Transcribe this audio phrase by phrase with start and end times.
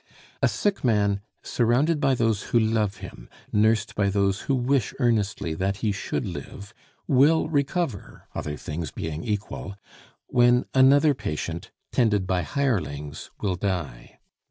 [0.41, 5.53] A sick man, surrounded by those who love him, nursed by those who wish earnestly
[5.53, 6.73] that he should live,
[7.07, 9.75] will recover (other things being equal),
[10.25, 14.17] when another patient tended by hirelings will die.